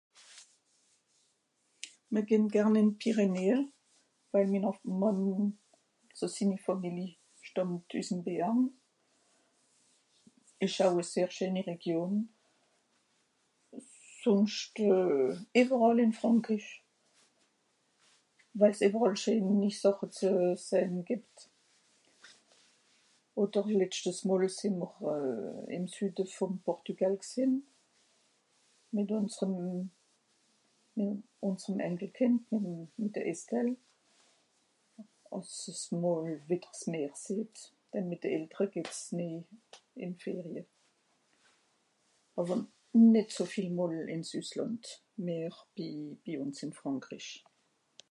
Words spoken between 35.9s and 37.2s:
mol wetter 's Meer